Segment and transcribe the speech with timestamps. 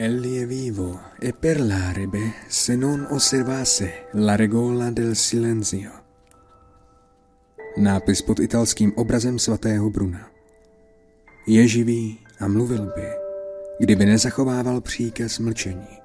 [0.00, 5.90] Elie vivo e per l'arebe se non osservasse la regola del silenzio.
[7.76, 10.30] Nápis pod italským obrazem svatého Bruna.
[11.46, 13.10] Je živý a mluvil by,
[13.80, 15.98] kdyby nezachovával příkaz mlčení.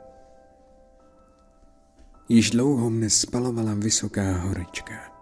[2.30, 5.14] Již dlouho mne spalovala vysoká horečka.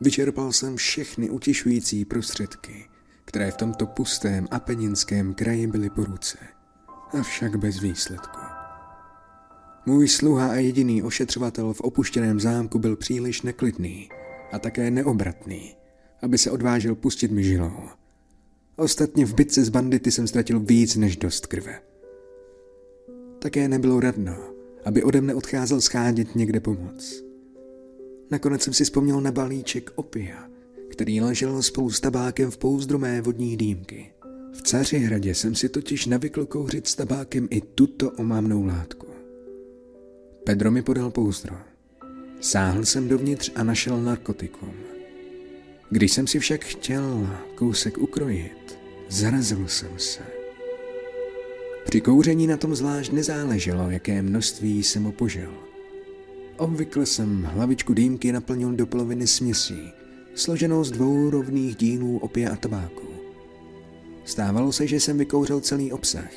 [0.00, 2.88] Vyčerpal jsem všechny utěšující prostředky,
[3.24, 6.59] které v tomto pustém apeninském kraji byly po ruce,
[7.12, 8.40] avšak bez výsledku.
[9.86, 14.08] Můj sluha a jediný ošetřovatel v opuštěném zámku byl příliš neklidný
[14.52, 15.76] a také neobratný,
[16.22, 17.80] aby se odvážil pustit mi žilou.
[18.76, 21.80] Ostatně v bitce s bandity jsem ztratil víc než dost krve.
[23.38, 24.36] Také nebylo radno,
[24.84, 27.22] aby ode mne odcházel schádět někde pomoc.
[28.30, 30.48] Nakonec jsem si vzpomněl na balíček opia,
[30.90, 34.12] který ležel spolu s tabákem v pouzdru mé vodní dýmky.
[34.52, 39.06] V Cařihradě jsem si totiž navykl kouřit s tabákem i tuto omámnou látku.
[40.44, 41.56] Pedro mi podal pouzdro.
[42.40, 44.72] Sáhl jsem dovnitř a našel narkotikum.
[45.90, 48.78] Když jsem si však chtěl kousek ukrojit,
[49.08, 50.20] zarazil jsem se.
[51.84, 55.50] Při kouření na tom zvlášť nezáleželo, jaké množství jsem opožil.
[56.56, 59.92] Obvykle jsem hlavičku dýmky naplnil do poloviny směsí,
[60.34, 63.09] složenou z dvou rovných dílů opia a tabáku.
[64.30, 66.30] Stávalo se, že jsem vykouřil celý obsah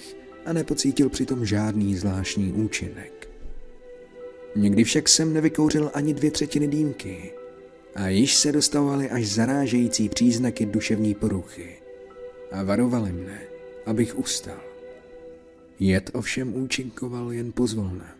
[0.45, 3.29] a nepocítil přitom žádný zvláštní účinek.
[4.55, 7.31] Někdy však jsem nevykouřil ani dvě třetiny dýmky
[7.95, 11.75] a již se dostavovaly až zarážející příznaky duševní poruchy
[12.51, 13.41] a varovali mne,
[13.85, 14.61] abych ustal.
[15.79, 18.15] Jed ovšem účinkoval jen pozvolna,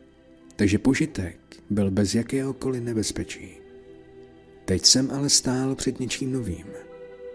[0.56, 1.38] takže požitek
[1.70, 3.58] byl bez jakéhokoliv nebezpečí.
[4.66, 6.68] Teď jsem ale stál před něčím novým.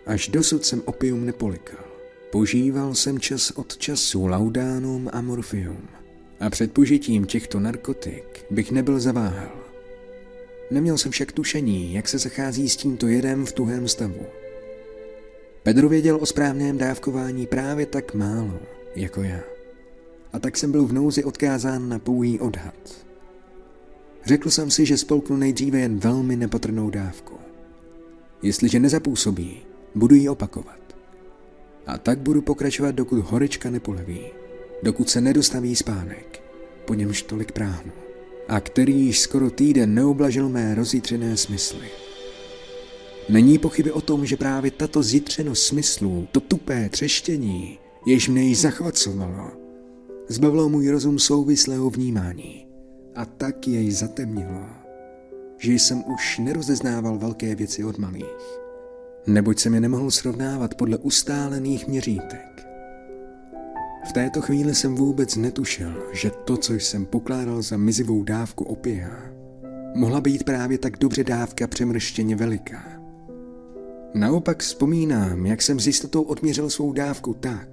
[0.06, 1.87] Až dosud jsem opium nepolikal.
[2.30, 5.88] Požíval jsem čas od času laudánum a morfium.
[6.40, 9.52] A před požitím těchto narkotik bych nebyl zaváhal.
[10.70, 14.26] Neměl jsem však tušení, jak se zachází s tímto jedem v tuhém stavu.
[15.62, 18.58] Pedro věděl o správném dávkování právě tak málo,
[18.94, 19.40] jako já.
[20.32, 23.06] A tak jsem byl v nouzi odkázán na pouhý odhad.
[24.24, 27.34] Řekl jsem si, že spolknu nejdříve jen velmi nepatrnou dávku.
[28.42, 29.62] Jestliže nezapůsobí,
[29.94, 30.87] budu ji opakovat.
[31.88, 34.20] A tak budu pokračovat, dokud horečka nepoleví,
[34.82, 36.42] dokud se nedostaví spánek,
[36.84, 37.92] po němž tolik práhnu,
[38.48, 41.88] a který již skoro týden neoblažil mé rozjitřené smysly.
[43.28, 48.60] Není pochyby o tom, že právě tato zjitřenost smyslů, to tupé třeštění, jež mne již
[48.60, 49.50] zachvacovalo,
[50.28, 52.66] zbavilo můj rozum souvislého vnímání
[53.14, 54.66] a tak jej zatemnilo,
[55.58, 58.67] že jsem už nerozeznával velké věci od malých,
[59.28, 62.68] neboť jsem je nemohl srovnávat podle ustálených měřítek.
[64.08, 69.10] V této chvíli jsem vůbec netušil, že to, co jsem pokládal za mizivou dávku opia,
[69.94, 72.82] mohla být právě tak dobře dávka přemrštěně veliká.
[74.14, 77.68] Naopak vzpomínám, jak jsem s jistotou odměřil svou dávku tak,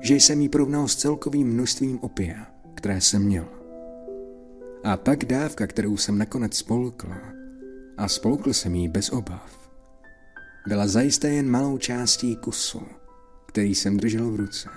[0.00, 3.46] že jsem ji porovnal s celkovým množstvím opia, které jsem měl.
[4.84, 7.08] A tak dávka, kterou jsem nakonec spolkl,
[7.96, 9.59] a spolkl jsem ji bez obav,
[10.66, 12.82] byla zajisté jen malou částí kusu,
[13.46, 14.68] který jsem držel v ruce.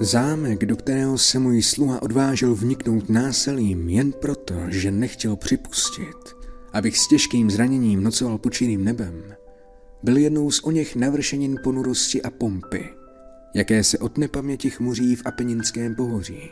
[0.00, 6.36] Zámek, do kterého se můj sluha odvážel vniknout násilím jen proto, že nechtěl připustit,
[6.72, 9.34] abych s těžkým zraněním nocoval pod nebem,
[10.02, 12.90] byl jednou z o něch navršenin ponurosti a pompy,
[13.54, 16.50] jaké se od nepaměti chmuří v Apeninském pohoří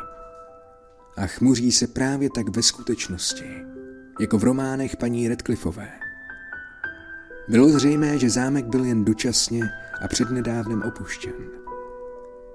[1.17, 3.45] a chmuří se právě tak ve skutečnosti,
[4.21, 5.89] jako v románech paní Redcliffové.
[7.49, 9.63] Bylo zřejmé, že zámek byl jen dočasně
[10.03, 11.35] a přednedávnem opuštěn.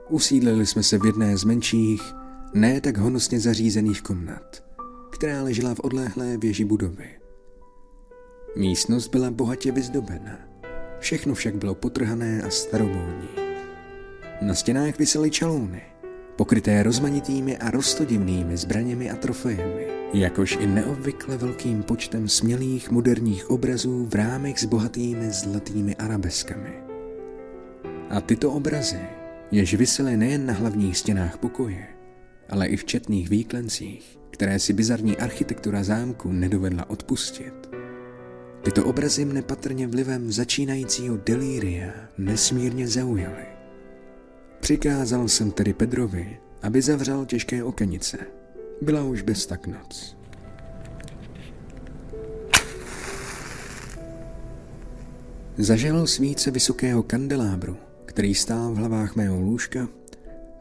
[0.10, 2.14] Usídlili jsme se v jedné z menších,
[2.54, 4.64] ne tak honosně zařízených komnat,
[5.10, 7.10] která ležela v odlehlé věži budovy.
[8.56, 10.40] Místnost byla bohatě vyzdobena,
[11.00, 13.30] všechno však bylo potrhané a staromódní.
[14.42, 15.82] Na stěnách visely čalouny–
[16.38, 24.06] pokryté rozmanitými a rostodivnými zbraněmi a trofejemi, jakož i neobvykle velkým počtem smělých moderních obrazů
[24.06, 26.74] v rámech s bohatými zlatými arabeskami.
[28.10, 29.00] A tyto obrazy,
[29.52, 31.88] jež visely nejen na hlavních stěnách pokoje,
[32.50, 37.70] ale i v četných výklencích, které si bizarní architektura zámku nedovedla odpustit.
[38.62, 43.57] Tyto obrazy mne patrně vlivem začínajícího delíria nesmírně zaujaly.
[44.60, 48.18] Přikázal jsem tedy Pedrovi, aby zavřel těžké okenice.
[48.82, 50.18] Byla už bez tak noc.
[55.58, 59.88] Zažel svíce vysokého kandelábru, který stál v hlavách mého lůžka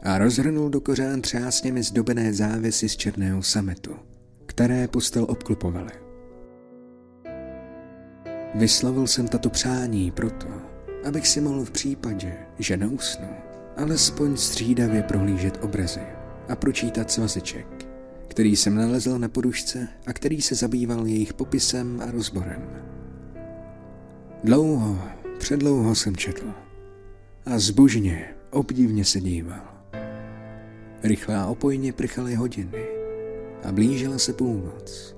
[0.03, 3.97] a rozhrnul do kořán třásněmi zdobené závěsy z černého sametu,
[4.47, 5.93] které postel obklopovaly.
[8.55, 10.47] Vyslovil jsem tato přání proto,
[11.05, 13.29] abych si mohl v případě, že neusnu,
[13.77, 16.01] alespoň střídavě prohlížet obrazy
[16.49, 17.87] a pročítat svazeček,
[18.29, 22.63] který jsem nalezl na podušce a který se zabýval jejich popisem a rozborem.
[24.45, 24.99] Dlouho,
[25.39, 26.47] předlouho jsem četl
[27.47, 29.61] a zbožně, obdivně se díval.
[31.03, 32.87] Rychle a opojně prchaly hodiny
[33.65, 35.17] a blížila se půlnoc.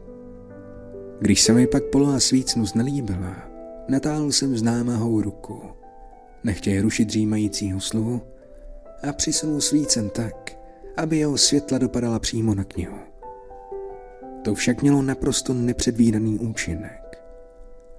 [1.20, 3.36] Když se mi pak poloha svícnu znelíbila,
[3.88, 5.62] natáhl jsem známahou ruku,
[6.44, 8.22] nechtěj rušit dřímajícího sluhu
[9.08, 10.56] a přisunul svícen tak,
[10.96, 12.98] aby jeho světla dopadala přímo na knihu.
[14.44, 17.22] To však mělo naprosto nepředvídaný účinek.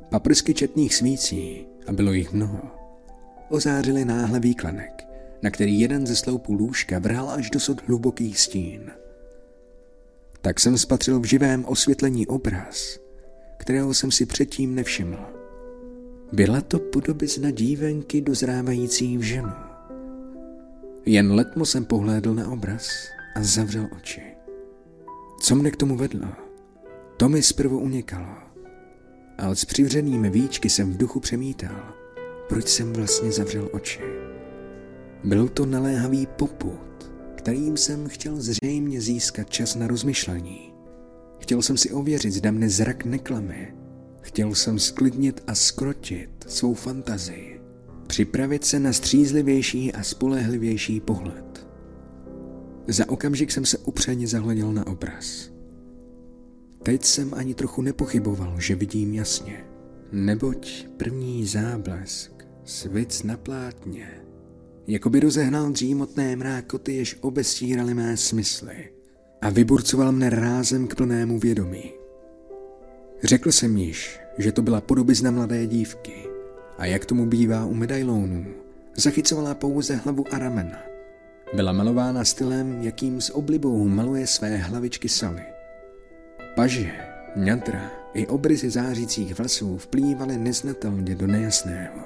[0.09, 2.61] Paprsky četných svící, a bylo jich mnoho,
[3.49, 5.07] ozářily náhle výklanek,
[5.41, 8.91] na který jeden ze sloupů lůžka vrhal až dosud hluboký stín.
[10.41, 12.99] Tak jsem spatřil v živém osvětlení obraz,
[13.57, 15.19] kterého jsem si předtím nevšiml.
[16.33, 19.68] Byla to podobizna dívenky dozrávající v ženu.
[21.05, 24.21] Jen letmo jsem pohlédl na obraz a zavřel oči.
[25.41, 26.27] Co mne k tomu vedlo?
[27.17, 28.35] To mi zprvu unikalo.
[29.37, 31.93] Ale s přivřenými víčky jsem v duchu přemítal,
[32.49, 34.01] proč jsem vlastně zavřel oči.
[35.23, 40.73] Byl to naléhavý poput, kterým jsem chtěl zřejmě získat čas na rozmyšlení.
[41.39, 43.75] Chtěl jsem si ověřit, zda mne zrak neklame.
[44.21, 47.58] Chtěl jsem sklidnit a skrotit svou fantazii.
[48.09, 51.67] Připravit se na střízlivější a spolehlivější pohled.
[52.87, 55.51] Za okamžik jsem se upřeně zahleděl na obraz.
[56.83, 59.65] Teď jsem ani trochu nepochyboval, že vidím jasně.
[60.11, 62.31] Neboť první záblesk,
[62.63, 64.09] svic na plátně,
[64.87, 68.91] jako by rozehnal dřímotné mrákoty, jež obestíraly mé smysly
[69.41, 71.91] a vyburcoval mne rázem k plnému vědomí.
[73.23, 76.38] Řekl jsem již, že to byla podobizna mladé dívky
[76.79, 78.45] a jak tomu bývá u medailónů,
[78.95, 80.77] zachycovala pouze hlavu a ramena.
[81.53, 85.43] Byla malována stylem, jakým s oblibou maluje své hlavičky Sally.
[86.55, 86.91] Paže,
[87.35, 92.01] ňadra i obrysy zářících vlasů vplývaly neznatelně do nejasného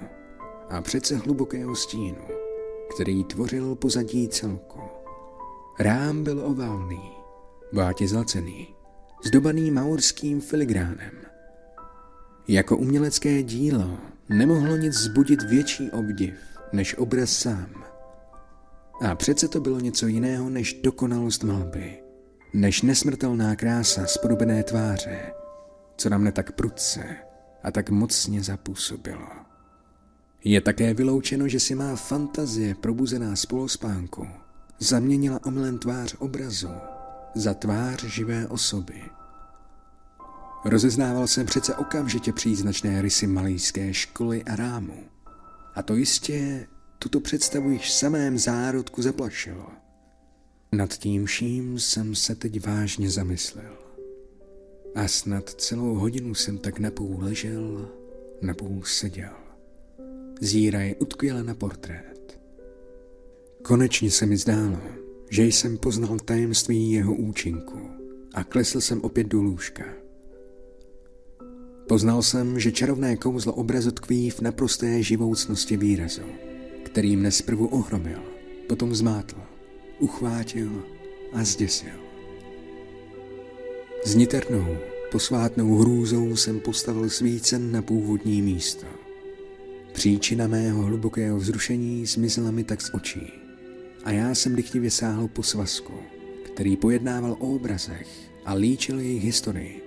[0.70, 2.26] a přece hlubokého stínu,
[2.96, 4.80] který tvořil pozadí celku.
[5.80, 7.12] Rám byl oválný,
[7.74, 8.68] bátě zlacený,
[9.24, 11.12] zdobaný maurským filigránem.
[12.48, 13.98] Jako umělecké dílo
[14.30, 16.34] nemohlo nic zbudit větší obdiv
[16.74, 17.84] než obraz sám.
[19.02, 22.04] A přece to bylo něco jiného než dokonalost malby,
[22.54, 25.34] než nesmrtelná krása spodobené tváře,
[25.98, 27.04] co na mne tak prudce
[27.64, 29.28] a tak mocně zapůsobilo.
[30.44, 34.28] Je také vyloučeno, že si má fantazie probuzená z polospánku
[34.80, 36.70] zaměnila omylem tvář obrazu
[37.36, 39.02] za tvář živé osoby.
[40.66, 45.04] Rozeznával jsem přece okamžitě příznačné rysy malýské školy a rámu.
[45.76, 46.68] A to jistě
[47.00, 49.68] tuto představu již samém zárodku zaplašilo.
[50.72, 53.78] Nad tím vším jsem se teď vážně zamyslel.
[54.96, 57.90] A snad celou hodinu jsem tak napůl ležel,
[58.42, 59.34] napůl seděl.
[60.42, 62.40] Zíraj utkvěle na portrét.
[63.62, 64.82] Konečně se mi zdálo,
[65.30, 67.90] že jsem poznal tajemství jeho účinku
[68.34, 70.03] a klesl jsem opět do lůžka.
[71.94, 76.22] Poznal jsem, že čarovné kouzlo obrazu tkví v naprosté živoucnosti výrazu,
[76.84, 78.20] který mne zprvu ohromil,
[78.68, 79.36] potom zmátl,
[80.00, 80.84] uchvátil
[81.34, 81.94] a zděsil.
[84.06, 84.78] S niternou,
[85.12, 88.86] posvátnou hrůzou jsem postavil svícen na původní místo.
[89.92, 93.32] Příčina mého hlubokého vzrušení zmizela mi tak z očí
[94.04, 95.94] a já jsem dychtivě sáhl po svazku,
[96.46, 98.08] který pojednával o obrazech
[98.46, 99.83] a líčil jejich historii.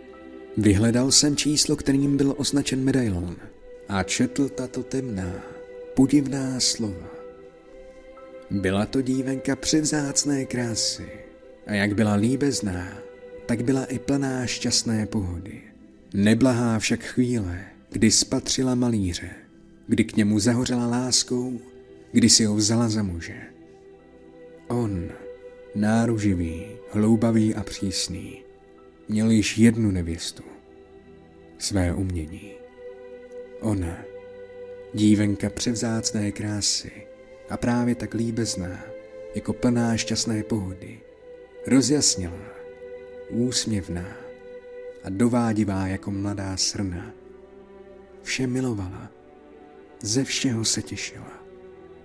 [0.56, 3.36] Vyhledal jsem číslo, kterým byl označen medailon
[3.88, 5.32] a četl tato temná,
[5.94, 7.10] podivná slova.
[8.50, 11.08] Byla to dívenka převzácné krásy
[11.66, 12.98] a jak byla líbezná,
[13.46, 15.62] tak byla i plná šťastné pohody.
[16.14, 17.60] Neblahá však chvíle,
[17.90, 19.30] kdy spatřila malíře,
[19.86, 21.60] kdy k němu zahořela láskou,
[22.12, 23.40] kdy si ho vzala za muže.
[24.68, 25.08] On,
[25.74, 28.45] náruživý, hloubavý a přísný,
[29.08, 30.42] měl již jednu nevěstu,
[31.58, 32.52] své umění.
[33.60, 33.98] Ona,
[34.94, 36.92] dívenka převzácné krásy
[37.50, 38.84] a právě tak líbezná,
[39.34, 41.00] jako plná šťastné pohody,
[41.66, 42.46] rozjasnila,
[43.30, 44.16] úsměvná
[45.04, 47.12] a dovádivá jako mladá srna.
[48.22, 49.10] Vše milovala,
[50.02, 51.42] ze všeho se těšila.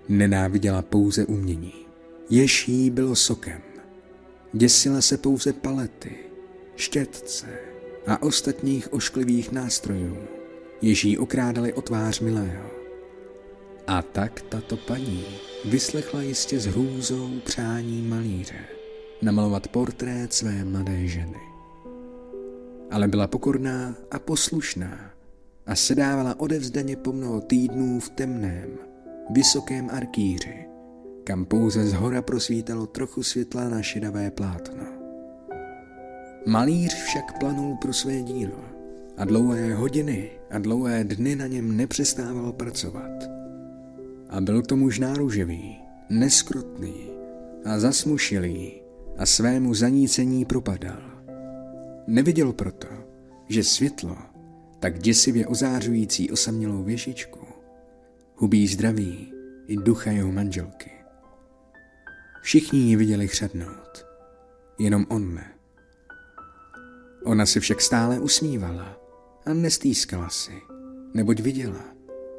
[0.08, 1.82] Nenáviděla pouze umění
[2.30, 3.62] Jež bylo sokem.
[4.52, 6.16] Děsila se pouze palety,
[6.76, 7.46] štětce
[8.06, 10.16] a ostatních ošklivých nástrojů,
[10.82, 12.70] jež jí okrádali o tvář milého.
[13.86, 15.24] A tak tato paní
[15.64, 18.64] vyslechla jistě s hrůzou přání malíře
[19.22, 21.40] namalovat portrét své mladé ženy.
[22.90, 25.10] Ale byla pokorná a poslušná
[25.66, 28.70] a sedávala odevzdaně po mnoho týdnů v temném,
[29.30, 30.66] vysokém arkýři,
[31.24, 35.01] kam pouze z hora prosvítalo trochu světla na šedavé plátno.
[36.46, 38.64] Malíř však planul pro své dílo
[39.16, 43.10] a dlouhé hodiny a dlouhé dny na něm nepřestával pracovat.
[44.28, 45.78] A byl to muž náruživý,
[46.10, 47.10] neskrotný
[47.64, 48.72] a zasmušilý
[49.18, 51.02] a svému zanícení propadal.
[52.06, 52.88] Neviděl proto,
[53.48, 54.16] že světlo,
[54.80, 57.46] tak děsivě ozářující osamělou věžičku,
[58.36, 59.32] hubí zdraví
[59.66, 60.90] i ducha jeho manželky.
[62.42, 64.06] Všichni ji viděli chřadnout,
[64.78, 65.51] jenom on ne.
[67.24, 68.98] Ona si však stále usmívala
[69.46, 70.52] a nestýskala si,
[71.14, 71.84] neboť viděla,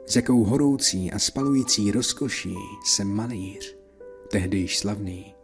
[0.07, 3.77] s jakou horoucí a spalující rozkoší se malíř,
[4.31, 5.35] tehdy již slavný,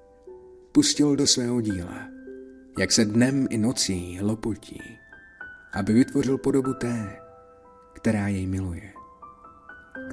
[0.72, 2.08] pustil do svého díla,
[2.80, 4.82] jak se dnem i nocí lopotí,
[5.74, 7.20] aby vytvořil podobu té,
[7.94, 8.94] která jej miluje,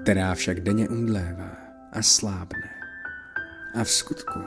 [0.02, 1.56] která však denně umdlévá
[1.92, 2.70] a slábne.
[3.74, 4.40] A v skutku,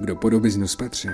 [0.00, 1.12] kdo podobiznu spatřil,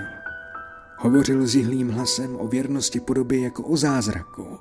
[0.98, 4.58] hovořil s jihlým hlasem o věrnosti podoby jako o zázraku,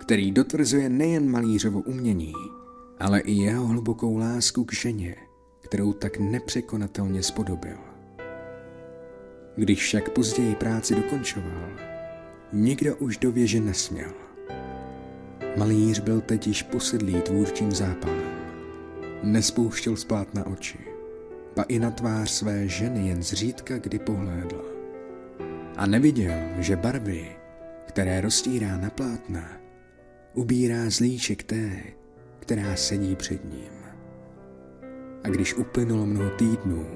[0.00, 2.32] který dotvrzuje nejen malířovo umění,
[3.00, 5.16] ale i jeho hlubokou lásku k ženě,
[5.60, 7.76] kterou tak nepřekonatelně spodobil.
[9.56, 11.68] Když však později práci dokončoval,
[12.52, 14.10] nikdo už do věže nesměl.
[15.56, 18.22] Malíř byl teď již posedlý tvůrčím zápalem.
[19.22, 20.78] Nespouštěl spát na oči,
[21.54, 24.73] pa i na tvář své ženy jen zřídka kdy pohlédla.
[25.76, 27.36] A neviděl, že barvy,
[27.86, 29.50] které roztírá na plátna,
[30.34, 31.82] ubírá zlíček té,
[32.38, 33.72] která sedí před ním.
[35.24, 36.86] A když uplynulo mnoho týdnů,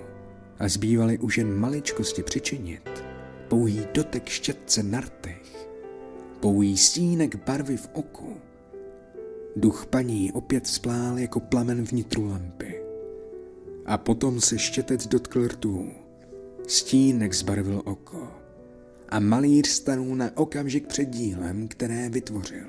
[0.58, 3.04] a zbývaly už jen maličkosti přičinit.
[3.49, 5.68] Pouhý dotek štětce na rtech,
[6.40, 8.37] pouhý stínek barvy v oku.
[9.56, 12.82] Duch paní opět splál jako plamen vnitru lampy.
[13.87, 15.90] A potom se štětec dotkl rtů.
[16.68, 18.28] Stínek zbarvil oko.
[19.08, 22.66] A malíř stanul na okamžik před dílem, které vytvořil.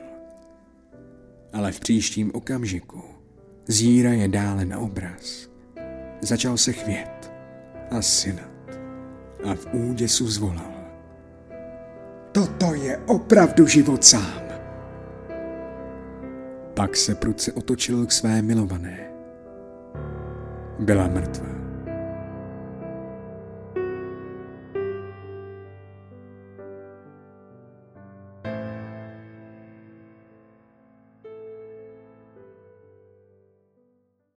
[1.53, 3.01] Ale v příštím okamžiku
[3.67, 5.50] zíra je dále na obraz.
[6.22, 7.31] Začal se chvět
[7.91, 8.79] a synat
[9.43, 10.74] a v úděsu zvolal.
[12.31, 14.43] Toto je opravdu život sám.
[16.74, 19.12] Pak se prudce otočil k své milované.
[20.79, 21.59] Byla mrtvá.